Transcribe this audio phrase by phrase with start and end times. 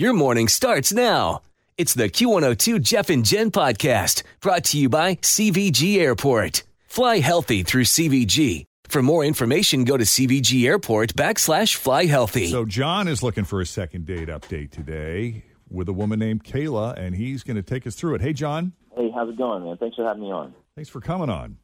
[0.00, 1.42] Your morning starts now.
[1.76, 6.62] It's the Q102 Jeff and Jen podcast brought to you by CVG Airport.
[6.86, 8.64] Fly healthy through CVG.
[8.88, 12.46] For more information, go to CVG Airport backslash fly healthy.
[12.46, 16.98] So John is looking for a second date update today with a woman named Kayla,
[16.98, 18.22] and he's going to take us through it.
[18.22, 18.72] Hey, John.
[18.96, 19.76] Hey, how's it going, man?
[19.76, 20.54] Thanks for having me on.
[20.76, 21.58] Thanks for coming on.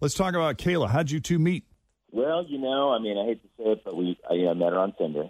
[0.00, 0.88] Let's talk about Kayla.
[0.88, 1.64] How'd you two meet?
[2.12, 4.54] Well, you know, I mean, I hate to say it, but we I, you know,
[4.54, 5.28] met her on Tinder.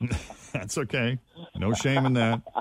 [0.52, 1.18] That's okay.
[1.56, 2.42] No shame in that.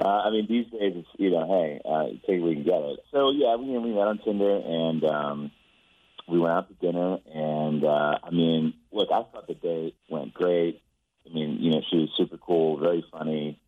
[0.00, 2.80] Uh, I mean, these days, it's you know, hey, uh, take it you can get
[2.82, 3.00] it.
[3.10, 5.50] So yeah, we we met on Tinder, and um,
[6.28, 7.18] we went out to dinner.
[7.34, 10.80] And uh, I mean, look, I thought the date went great.
[11.28, 13.58] I mean, you know, she was super cool, very funny,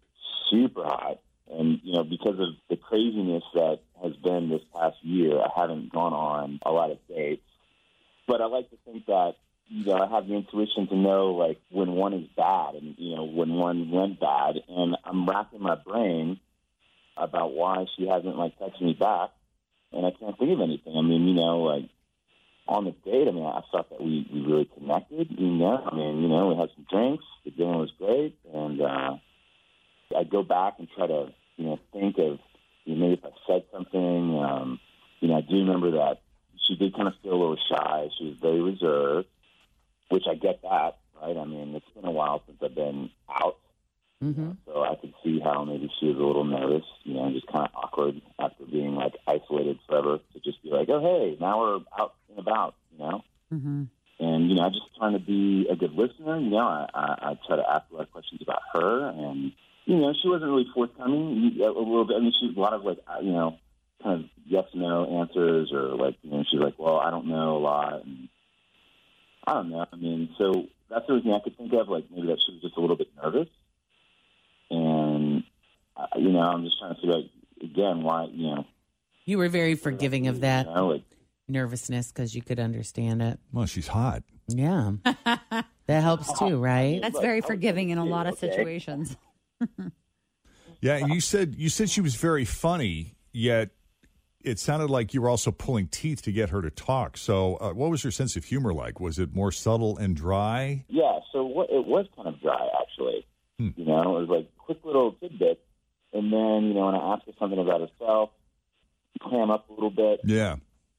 [0.50, 1.18] super hot.
[1.50, 5.92] And you know, because of the craziness that has been this past year, I haven't
[5.92, 7.42] gone on a lot of dates.
[8.28, 9.34] But I like to think that
[9.70, 13.14] you know I have the intuition to know like when one is bad and you
[13.14, 16.40] know when one went bad, and I'm racking my brain
[17.16, 19.30] about why she hasn't like texted me back,
[19.92, 20.96] and I can't think of anything.
[20.96, 21.88] I mean, you know, like
[22.66, 25.28] on the date, I mean, I thought that we we really connected.
[25.30, 28.80] You know, I mean, you know, we had some drinks, the dinner was great, and
[28.82, 29.16] uh,
[30.16, 32.40] I go back and try to you know think of
[32.84, 34.38] you know, maybe if I said something.
[34.38, 34.80] Um,
[35.20, 36.22] you know, I do remember that
[36.66, 38.08] she did kind of feel a little shy.
[38.18, 39.28] She was very reserved,
[40.10, 41.36] which I get that, right?
[41.36, 43.56] I mean, it's been a while since I've been out,
[44.22, 44.50] Mm-hmm.
[44.66, 47.64] so I could see how maybe she was a little nervous, you know, just kind
[47.64, 51.80] of awkward after being like isolated forever to just be like, oh hey, now we're
[51.98, 53.24] out and about, you know.
[53.50, 53.84] Mm-hmm.
[54.18, 56.38] And you know, I just trying to be a good listener.
[56.38, 59.52] You know, I, I, I try to ask a lot of questions about her, and
[59.86, 62.16] you know, she wasn't really forthcoming a little bit.
[62.16, 63.56] I mean, she's a lot of like, uh, you know,
[64.02, 67.56] kind of yes no answers, or like, you know, she's like, well, I don't know
[67.56, 67.89] a lot,
[69.50, 69.84] I don't know.
[69.92, 71.88] I mean, so that's the only thing I could think of.
[71.88, 73.48] Like maybe that she was just a little bit nervous,
[74.70, 75.42] and
[75.96, 77.24] uh, you know, I'm just trying to figure out
[77.62, 78.64] again why, you know,
[79.24, 81.02] You were very forgiving of that you know, like
[81.48, 83.40] nervousness because you could understand it.
[83.52, 84.22] Well, she's hot.
[84.46, 84.92] Yeah.
[85.24, 87.00] that helps too, right?
[87.02, 89.16] That's very forgiving in a lot of situations.
[90.82, 93.68] Yeah, and you said you said she was very funny, yet
[94.42, 97.16] it sounded like you were also pulling teeth to get her to talk.
[97.16, 99.00] So, uh, what was your sense of humor like?
[99.00, 100.84] Was it more subtle and dry?
[100.88, 103.26] Yeah, so what, it was kind of dry, actually.
[103.58, 103.68] Hmm.
[103.76, 105.60] You know, it was like quick little tidbits.
[106.12, 108.30] And then, you know, when I asked her something about herself,
[109.20, 110.20] clam up a little bit.
[110.24, 110.56] Yeah,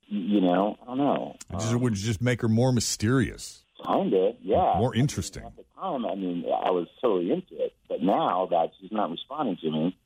[0.07, 1.35] You, know, I don't know.
[1.49, 4.75] it just, would just make her more mysterious, Kind of, yeah.
[4.77, 5.43] more interesting.
[5.43, 7.73] At the time, I mean, I was totally into it.
[7.89, 9.97] But now that she's not responding to me,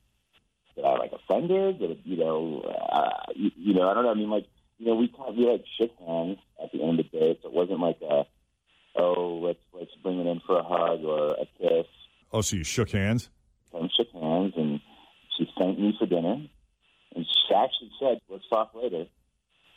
[0.75, 1.71] did I like offend her?
[1.73, 4.11] Did it, you know, uh, you, you know, I don't know.
[4.11, 4.45] I mean, like,
[4.77, 7.39] you know, we kind of, we like shook hands at the end of the day,
[7.41, 8.25] so it wasn't like a,
[8.97, 11.87] oh, let's let's bring it in for a hug or a kiss.
[12.31, 13.29] Oh, so you shook hands?
[13.73, 14.79] and shook hands, and
[15.37, 16.41] she thanked me for dinner.
[17.15, 19.05] And she actually said, "Let's talk later."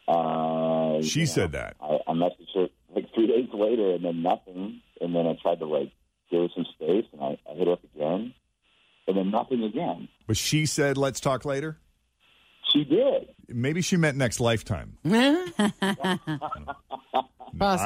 [0.06, 1.76] Uh, She know, said that.
[1.80, 4.80] I, I messaged her like three days later, and then nothing.
[5.00, 5.92] And then I tried to like
[6.30, 8.34] give her some space, and I, I hit her up again,
[9.08, 10.08] and then nothing again.
[10.28, 11.78] But she said, "Let's talk later."
[12.72, 13.28] She did.
[13.48, 14.98] Maybe she meant next lifetime.
[15.04, 16.18] I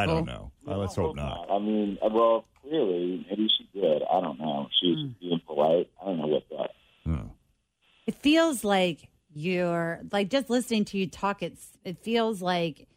[0.07, 0.51] don't know.
[0.67, 1.47] Uh, let's hope not.
[1.51, 4.03] I mean, uh, well, clearly, maybe she did.
[4.13, 4.69] I don't know.
[4.81, 5.13] She was Hmm.
[5.21, 5.91] being polite.
[6.01, 6.71] I don't know what that.
[7.09, 7.31] Oh.
[8.07, 11.43] It feels like you're like just listening to you talk.
[11.43, 12.89] It's it feels like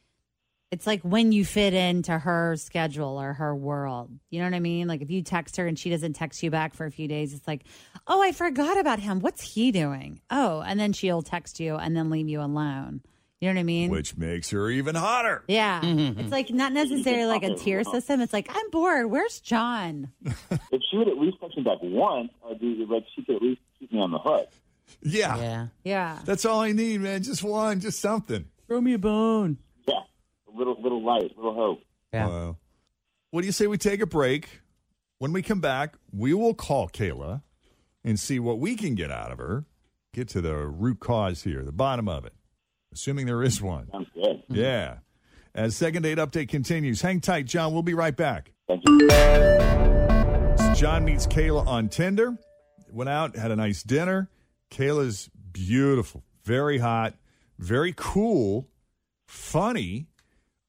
[0.72, 4.12] it's like when you fit into her schedule or her world.
[4.30, 4.88] You know what I mean?
[4.88, 7.34] Like if you text her and she doesn't text you back for a few days,
[7.34, 7.64] it's like,
[8.08, 9.20] oh, I forgot about him.
[9.20, 10.20] What's he doing?
[10.30, 13.02] Oh, and then she'll text you and then leave you alone.
[13.42, 13.92] You know what I mean?
[13.92, 15.44] which makes her even hotter.
[15.48, 15.82] yeah.
[15.82, 16.20] Mm-hmm.
[16.22, 18.22] It's like not necessarily like a tier system.
[18.22, 19.08] It's like, I'm bored.
[19.08, 20.12] Where's John?
[20.72, 23.42] If she would at least text me back once, I'd be like, she could at
[23.42, 24.50] least keep me on the hook.
[25.02, 25.38] Yeah.
[25.38, 25.68] Yeah.
[25.84, 26.20] Yeah.
[26.26, 27.24] That's all I need, man.
[27.24, 28.46] Just one, just something.
[28.68, 29.58] Throw me a bone.
[30.56, 31.80] Yeah, a little, little light, little hope.
[32.14, 32.28] Yeah.
[32.28, 32.54] Uh,
[33.32, 34.62] what do you say we take a break?
[35.20, 37.42] When we come back, we will call Kayla
[38.04, 39.66] and see what we can get out of her.
[40.14, 42.34] Get to the root cause here, the bottom of it,
[42.94, 43.90] assuming there is one.
[43.92, 44.44] Sounds good.
[44.50, 44.98] Yeah.
[45.54, 47.74] As second date update continues, hang tight, John.
[47.74, 48.52] We'll be right back.
[48.68, 49.10] Thank you.
[49.10, 52.38] So John meets Kayla on Tinder.
[52.92, 54.30] Went out, had a nice dinner.
[54.70, 57.16] Kayla's beautiful, very hot,
[57.58, 58.68] very cool,
[59.28, 60.08] funny,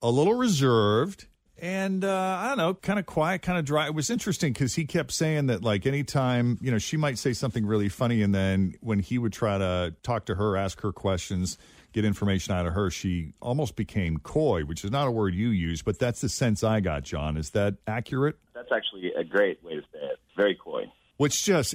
[0.03, 1.27] a little reserved,
[1.59, 3.87] and uh, I don't know, kind of quiet, kind of dry.
[3.87, 7.33] It was interesting because he kept saying that, like, anytime, you know, she might say
[7.33, 10.93] something really funny, and then when he would try to talk to her, ask her
[10.93, 11.57] questions,
[11.93, 15.49] get information out of her, she almost became coy, which is not a word you
[15.49, 17.37] use, but that's the sense I got, John.
[17.39, 18.37] Is that accurate?
[18.55, 20.19] That's actually a great way to say it.
[20.37, 20.93] Very coy.
[21.17, 21.75] Which just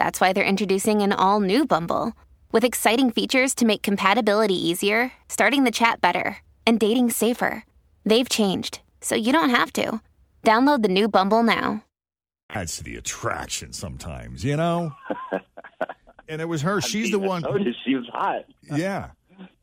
[0.00, 2.14] that's why they're introducing an all new Bumble
[2.52, 7.66] with exciting features to make compatibility easier, starting the chat better, and dating safer.
[8.06, 10.00] They've changed, so you don't have to.
[10.42, 11.84] Download the new Bumble now.
[12.48, 14.92] adds to the attraction sometimes, you know?
[16.28, 16.80] and it was her.
[16.80, 17.44] She's the one.
[17.46, 18.46] Oh, she was hot.
[18.74, 19.10] Yeah.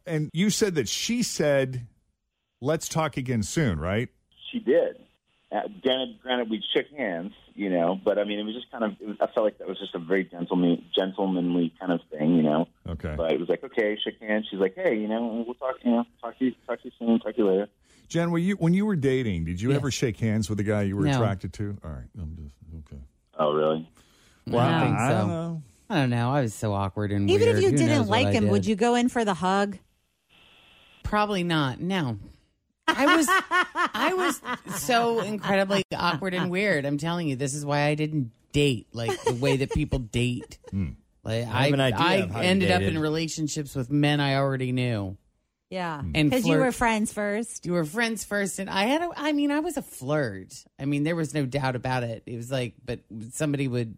[0.05, 1.87] And you said that she said,
[2.61, 4.09] let's talk again soon, right?
[4.51, 4.99] She did.
[5.51, 8.83] Uh, granted, granted, we shook hands, you know, but I mean, it was just kind
[8.83, 8.91] of.
[9.01, 12.35] It was, I felt like that was just a very gentleman, gentlemanly kind of thing,
[12.35, 12.67] you know.
[12.87, 13.13] Okay.
[13.17, 14.47] But it was like, okay, shake hands.
[14.49, 15.75] She's like, hey, you know, we'll talk.
[15.83, 17.19] You know, talk to you, talk to you soon.
[17.19, 17.67] Talk to you later.
[18.07, 19.75] Jen, when you, when you were dating, did you Yeah.
[19.77, 21.11] ever shake hands with the guy you were No.
[21.11, 21.77] attracted to?
[21.83, 22.05] All right.
[22.17, 22.55] I'm just,
[22.93, 23.01] okay.
[23.37, 23.89] Oh, really?
[24.47, 25.17] I don't think I so.
[25.17, 25.61] don't know.
[25.89, 26.31] I don't know.
[26.31, 27.57] I was so awkward and Even weird.
[27.57, 29.77] if you Who didn't like I him, would you go in for the hug?
[31.03, 31.79] Probably not.
[31.81, 32.17] No.
[32.87, 33.27] I was
[33.93, 34.41] I was
[34.79, 36.85] so incredibly awkward and weird.
[36.85, 40.57] I'm telling you, this is why I didn't date like the way that people date.
[40.71, 40.89] Hmm.
[41.23, 44.35] Like I have an idea I of how ended up in relationships with men I
[44.35, 45.17] already knew.
[45.69, 45.99] Yeah.
[45.99, 47.65] And Because you were friends first.
[47.65, 49.01] You were friends first, and I had.
[49.01, 50.53] A, I mean, I was a flirt.
[50.79, 52.23] I mean, there was no doubt about it.
[52.25, 52.99] It was like, but
[53.31, 53.97] somebody would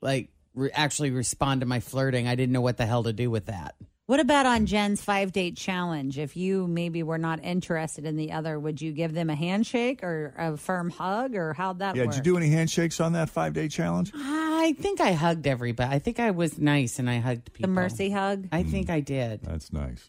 [0.00, 2.26] like re- actually respond to my flirting.
[2.26, 3.74] I didn't know what the hell to do with that.
[4.06, 6.16] What about on Jen's five date challenge?
[6.16, 10.04] If you maybe were not interested in the other, would you give them a handshake
[10.04, 11.96] or a firm hug or how'd that work?
[11.96, 12.14] Yeah, work?
[12.14, 14.12] did you do any handshakes on that five day challenge?
[14.14, 15.92] Ah, I think I hugged everybody.
[15.92, 17.68] I think I was nice and I hugged people.
[17.68, 18.46] the mercy hug?
[18.52, 18.92] I think hmm.
[18.92, 19.42] I did.
[19.42, 20.08] That's nice.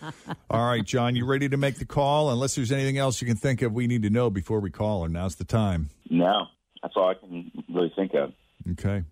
[0.50, 2.30] All right, John, you ready to make the call?
[2.30, 5.04] Unless there's anything else you can think of we need to know before we call,
[5.04, 5.90] and now's the time.
[6.08, 6.46] No,
[6.82, 8.32] that's all I can really think of.
[8.72, 9.04] Okay.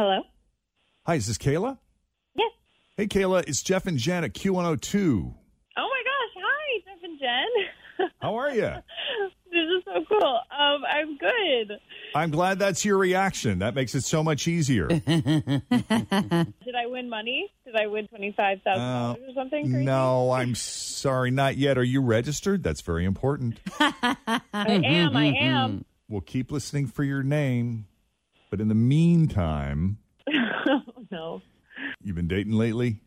[0.00, 0.22] Hello?
[1.04, 1.76] Hi, is this Kayla?
[2.34, 2.50] Yes.
[2.96, 4.54] Hey, Kayla, it's Jeff and Jen at Q102.
[4.96, 5.34] Oh
[5.76, 6.42] my gosh.
[6.42, 8.08] Hi, Jeff and Jen.
[8.22, 8.62] How are you?
[9.50, 10.40] this is so cool.
[10.58, 11.78] Um, I'm good.
[12.14, 13.58] I'm glad that's your reaction.
[13.58, 14.86] That makes it so much easier.
[14.88, 15.04] Did
[15.68, 17.52] I win money?
[17.66, 19.84] Did I win $25,000 Uh, or something crazy?
[19.84, 21.76] no, I'm sorry, not yet.
[21.76, 22.62] Are you registered?
[22.62, 23.60] That's very important.
[23.78, 25.14] I am.
[25.14, 25.84] I am.
[26.08, 27.84] We'll keep listening for your name.
[28.50, 30.80] But in the meantime, oh,
[31.10, 31.42] no.
[32.02, 33.00] you've been dating lately?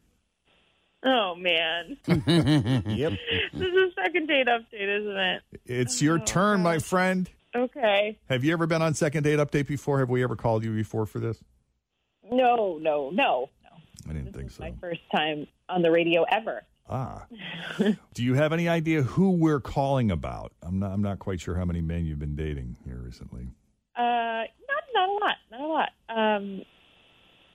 [1.05, 1.97] Oh, man.
[2.07, 3.13] Yep.
[3.53, 5.41] This is a second date update, isn't it?
[5.65, 7.29] It's your turn, my friend.
[7.55, 8.17] Okay.
[8.29, 9.99] Have you ever been on second date update before?
[9.99, 11.43] Have we ever called you before for this?
[12.31, 13.79] No, no, no, no.
[14.09, 14.63] I didn't think This is so.
[14.63, 16.63] my first time on the radio ever.
[16.89, 17.25] Ah.
[18.13, 20.51] Do you have any idea who we're calling about?
[20.61, 23.49] I'm not I'm not quite sure how many men you've been dating here recently.
[23.95, 25.89] Uh, not not a lot, not a lot.
[26.09, 26.61] Um,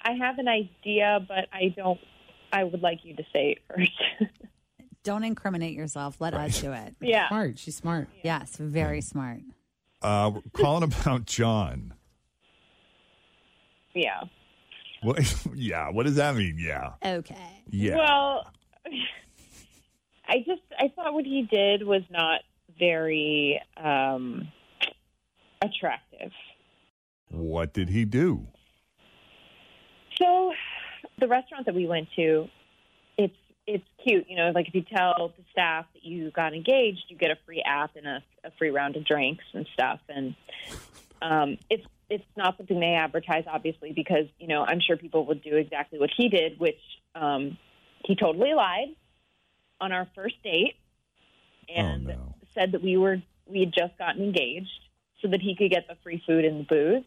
[0.02, 1.98] I have an idea, but I don't.
[2.52, 3.92] I would like you to say it first.
[5.04, 6.20] Don't incriminate yourself.
[6.20, 6.94] Let us do it.
[7.00, 7.28] yeah.
[7.28, 7.58] Smart.
[7.58, 8.08] She's smart.
[8.22, 9.40] Yes, very smart.
[10.02, 11.94] Uh, we're calling about John.
[13.94, 14.22] Yeah.
[15.02, 16.56] What, yeah, what does that mean?
[16.58, 16.92] Yeah.
[17.04, 17.62] Okay.
[17.70, 17.96] Yeah.
[17.96, 18.46] Well,
[20.26, 22.40] I just I thought what he did was not
[22.78, 23.60] very.
[23.76, 24.48] um
[25.62, 26.32] attractive.
[27.30, 28.46] What did he do?
[30.20, 30.52] So,
[31.20, 32.48] the restaurant that we went to,
[33.16, 33.36] it's
[33.66, 34.26] it's cute.
[34.28, 37.36] You know, like if you tell the staff that you got engaged, you get a
[37.46, 40.00] free app and a, a free round of drinks and stuff.
[40.08, 40.34] And
[41.20, 45.42] um, it's it's not something they advertise, obviously, because you know I'm sure people would
[45.42, 46.80] do exactly what he did, which
[47.14, 47.58] um,
[48.04, 48.88] he totally lied
[49.80, 50.74] on our first date
[51.68, 52.12] and
[52.54, 54.87] said that we were we had just gotten engaged
[55.22, 57.04] so that he could get the free food and the booze.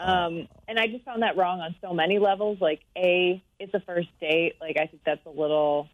[0.00, 2.58] Um, and I just found that wrong on so many levels.
[2.60, 4.54] Like, a, it's a first date.
[4.60, 5.88] Like, I think that's a little.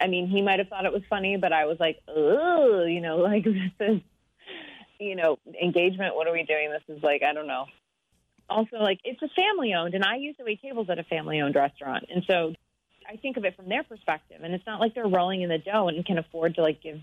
[0.00, 3.00] I mean, he might have thought it was funny, but I was like, oh, you
[3.00, 4.00] know, like this is,
[4.98, 6.14] you know, engagement.
[6.14, 6.70] What are we doing?
[6.70, 7.66] This is like, I don't know.
[8.48, 11.40] Also, like, it's a family owned, and I used to wait tables at a family
[11.40, 12.54] owned restaurant, and so
[13.06, 14.38] I think of it from their perspective.
[14.42, 16.98] And it's not like they're rolling in the dough and can afford to like give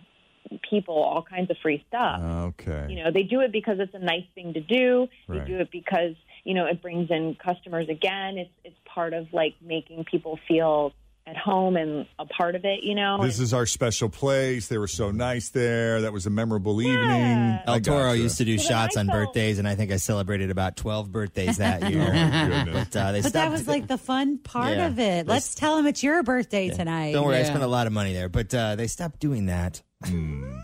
[0.70, 2.22] people all kinds of free stuff.
[2.22, 2.88] Okay.
[2.90, 5.08] You know, they do it because it's a nice thing to do.
[5.28, 5.40] Right.
[5.40, 8.38] They do it because you know it brings in customers again.
[8.38, 10.94] It's it's part of like making people feel
[11.28, 12.84] at home and a part of it.
[12.84, 14.68] You know, This is our special place.
[14.68, 16.02] They were so nice there.
[16.02, 17.60] That was a memorable evening.
[17.66, 18.18] El Toro gotcha.
[18.20, 21.90] used to do shots on birthdays, and I think I celebrated about 12 birthdays that
[21.92, 22.12] year.
[22.14, 24.86] Oh, but uh, they But that was like the fun part Yeah.
[24.86, 25.26] of it.
[25.26, 27.14] Let's tell them it's your birthday tonight.
[27.14, 29.82] Don't worry, I spent a lot of money there, but uh, they stopped doing that.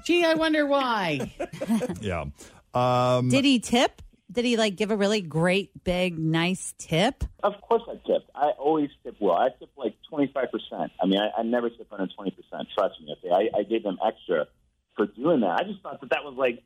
[0.05, 1.33] Gee, I wonder why.
[2.01, 2.25] yeah.
[2.73, 4.01] Um, Did he tip?
[4.31, 7.23] Did he like give a really great, big, nice tip?
[7.43, 8.29] Of course I tip.
[8.33, 9.35] I always tip well.
[9.35, 10.89] I tip like 25%.
[11.01, 12.33] I mean, I, I never tip under 20%.
[12.73, 13.15] Trust me.
[13.17, 14.47] Okay, I, I gave them extra
[14.95, 15.59] for doing that.
[15.59, 16.63] I just thought that that was like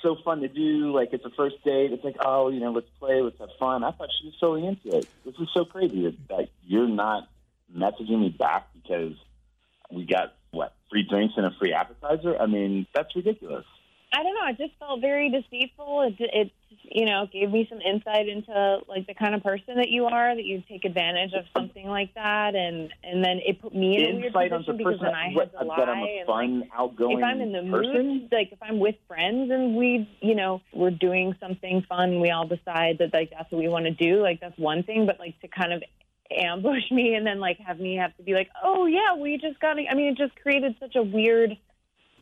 [0.00, 0.92] so fun to do.
[0.92, 1.92] Like it's a first date.
[1.92, 3.84] It's like, oh, you know, let's play, let's have fun.
[3.84, 5.06] I thought she was so into it.
[5.24, 7.28] This is so crazy that, that you're not
[7.74, 9.14] messaging me back because
[9.90, 10.41] we got what
[10.92, 12.36] free drinks and a free appetizer.
[12.38, 13.64] I mean, that's ridiculous.
[14.14, 14.46] I don't know.
[14.50, 16.02] It just felt very deceitful.
[16.02, 16.52] It, it,
[16.84, 20.34] you know, gave me some insight into like the kind of person that you are,
[20.36, 24.02] that you take advantage of something like that, and and then it put me in
[24.02, 25.76] a weird Insight on position because then I had to lie.
[25.78, 28.08] that I'm a and, fun, like, outgoing if I'm in the person.
[28.08, 32.30] mood, like if I'm with friends and we, you know, we're doing something fun, we
[32.30, 34.20] all decide that like that's what we want to do.
[34.20, 35.82] Like that's one thing, but like to kind of
[36.38, 39.60] ambush me and then like have me have to be like, oh yeah, we just
[39.60, 39.76] got.
[39.78, 41.56] I mean, it just created such a weird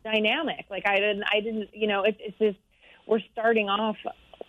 [0.05, 0.67] dynamic.
[0.71, 2.59] Like I didn't, I didn't, you know, it, it's just
[3.07, 3.97] we're starting off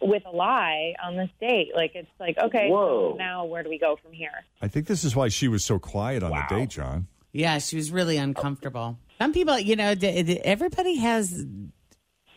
[0.01, 1.71] with a lie on this date.
[1.75, 3.11] Like it's like okay, Whoa.
[3.11, 4.31] so now where do we go from here?
[4.61, 7.07] I think this is why she was so quiet on the date, John.
[7.31, 8.97] Yeah, she was really uncomfortable.
[9.17, 11.45] Some people, you know, d- d- everybody has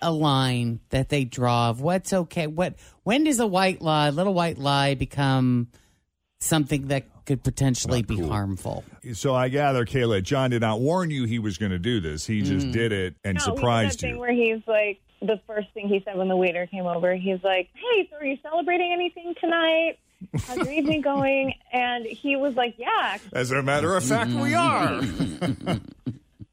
[0.00, 2.46] a line that they draw of what's okay.
[2.46, 5.68] What when does a white lie, little white lie, become
[6.40, 8.84] something that could potentially be harmful?
[9.14, 12.26] So I gather, Kayla, John did not warn you he was going to do this.
[12.26, 12.72] He just Mm.
[12.72, 14.12] did it and no, surprised he did that you.
[14.14, 17.14] thing where he's like the first thing he said when the waiter came over.
[17.14, 19.98] He's like, "Hey, so are you celebrating anything tonight?
[20.46, 24.30] How's your evening going?" And he was like, "Yeah." actually." As a matter of fact,
[24.32, 25.00] we are.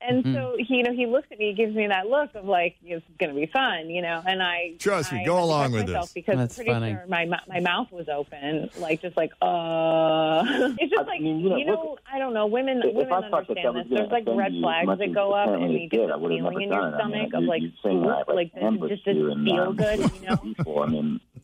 [0.07, 0.33] And Mm-hmm.
[0.33, 2.75] so he, you know, he looks at me, he gives me that look of like,
[2.83, 4.21] "It's going to be fun," you know.
[4.25, 6.13] And I Trust me, go had along with myself this.
[6.13, 6.91] because That's pretty funny.
[6.93, 10.43] sure my mou- my mouth was open, like just like, uh.
[10.79, 12.47] It's just like mean, you you know, know, I don't know.
[12.47, 13.83] Women If- if women I thought that that understand this.
[13.89, 16.29] gonna There's like red flags that go up, and you it get did, I this
[16.29, 16.93] feeling in your done.
[17.01, 19.99] I mean, stomach of like, you'd think I, like, like this, just doesn't feel good,
[19.99, 20.53] you know.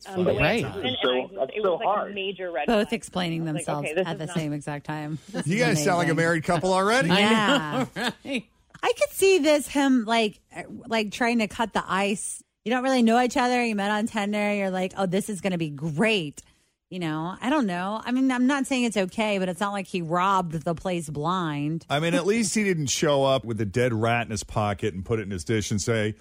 [0.06, 0.58] People, I mean, Um, the way Right.
[0.60, 2.10] it and So- I just, that's it so was like hard.
[2.10, 2.92] a major red Both flag.
[2.92, 5.18] explaining I was like, themselves okay, at the not- same exact time.
[5.32, 7.08] This You is guys sound like a married couple already.
[7.08, 7.86] Yeah.
[7.96, 8.44] right.
[8.82, 12.42] I could see this him like uh, like trying to cut the ice.
[12.64, 13.64] You don't really know each other.
[13.64, 14.54] You met on Tinder.
[14.54, 16.42] You're like, oh, this is going to be great.
[16.90, 18.00] You know, I don't know.
[18.04, 21.10] I mean, I'm not saying it's okay, but it's not like he robbed the place
[21.10, 21.84] blind.
[21.90, 24.94] I mean, at least he didn't show up with a dead rat in his pocket
[24.94, 26.14] and put it in his dish and say,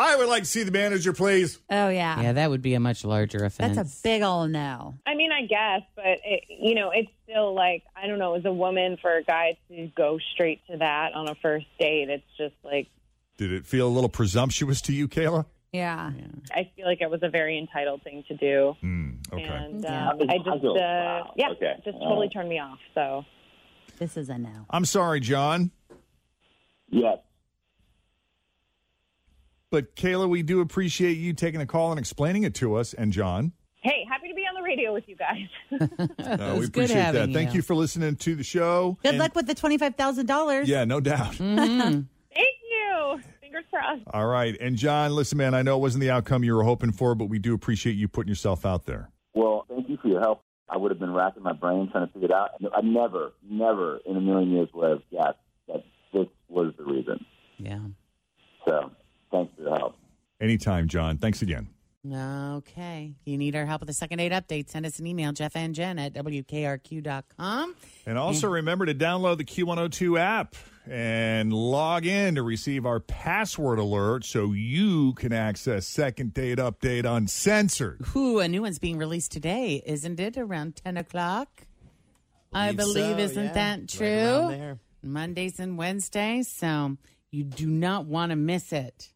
[0.00, 1.58] I would like to see the manager, please.
[1.70, 3.76] Oh yeah, Yeah, that would be a much larger offense.
[3.76, 4.94] that's a big old no.
[5.06, 8.34] I mean, I guess, but it, you know, it's still like I don't know.
[8.34, 12.10] As a woman, for a guy to go straight to that on a first date,
[12.10, 12.86] it's just like
[13.38, 15.46] Did it feel a little presumptuous to you, Kayla?
[15.72, 16.12] Yeah.
[16.54, 18.74] I feel like it was a very entitled thing to do,
[19.32, 19.42] okay.
[19.44, 20.10] and Yeah.
[20.10, 21.32] um, I just, uh, Wow.
[21.36, 21.74] yeah, Okay.
[21.84, 22.32] just totally right.
[22.32, 22.78] turned me off.
[22.94, 23.24] So
[23.98, 24.64] This is a no.
[24.70, 25.70] I'm sorry, John.
[26.88, 27.18] Yes.
[29.70, 32.94] But Kayla, we do appreciate you taking a call and explaining it to us.
[32.94, 35.46] And John, hey, happy to be on the radio with you guys.
[35.72, 37.14] uh, we good appreciate that.
[37.14, 37.56] having Thank you.
[37.56, 38.96] you for listening to the show.
[39.02, 40.68] Good And- luck with the twenty five thousand dollars.
[40.68, 41.34] Yeah, no doubt.
[41.34, 42.06] Thank
[42.70, 43.20] you.
[43.40, 44.02] Fingers crossed.
[44.12, 44.56] All right.
[44.60, 47.26] And John, listen, man, I know it wasn't the outcome you were hoping for, but
[47.26, 49.10] we do appreciate you putting yourself out there.
[49.34, 50.42] Well, thank you for your help.
[50.70, 52.50] I would have been racking my brain trying to figure it out.
[52.74, 55.82] I never, never in a million years would have guessed that
[56.12, 57.24] this was the reason.
[57.58, 57.78] Yeah.
[58.66, 58.90] So,
[59.30, 59.96] thanks for your help.
[60.40, 61.18] Anytime, John.
[61.18, 61.68] Thanks again.
[62.10, 63.12] Okay.
[63.24, 65.74] You need our help with the second date update, send us an email, Jeff and
[65.74, 67.74] Jen at WKRQ.com.
[68.06, 70.54] And also remember to download the Q102 app
[70.88, 77.04] and log in to receive our password alert so you can access second date update
[77.04, 78.00] uncensored.
[78.16, 80.38] Ooh, a new one's being released today, isn't it?
[80.38, 81.66] Around 10 o'clock?
[82.52, 83.52] I Believe believe, so, isn't yeah.
[83.52, 84.06] that true?
[84.06, 84.78] around there.
[85.02, 86.48] Mondays and Wednesdays.
[86.48, 86.96] So
[87.30, 89.12] you do not want to miss it.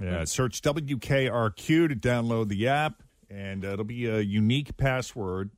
[0.00, 5.50] Yeah, search WKRQ to download the app, and uh, it'll be a unique password,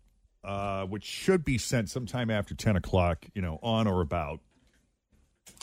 [0.45, 4.41] uh, which should be sent sometime after 10 o'clock, you know, on or about.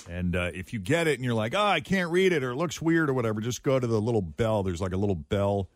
[0.09, 2.51] And uh, if you get it and you're like, oh, I can't read it or
[2.51, 4.63] it looks weird or whatever, just go to the little bell.
[4.63, 5.69] There's like a little bell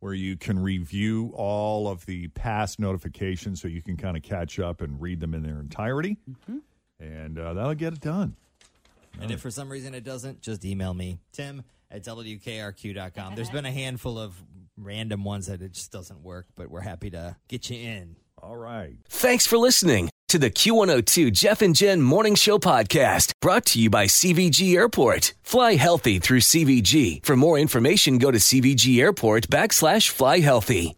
[0.00, 4.58] where you can review all of the past notifications so you can kind of catch
[4.58, 6.16] up and read them in their entirety.
[7.00, 8.36] And uh, that'll get it done.
[9.20, 13.34] And if for some reason it doesn't, just email me, Tim at WKRQ.com.
[13.34, 14.34] There's been a handful of
[14.76, 18.16] random ones that it just doesn't work, but we're happy to get you in.
[18.42, 18.98] All right.
[19.08, 23.90] Thanks for listening to the Q102 Jeff and Jen Morning Show podcast brought to you
[23.90, 25.34] by CVG Airport.
[25.42, 27.24] Fly healthy through CVG.
[27.24, 30.97] For more information, go to CVG Airport backslash fly healthy.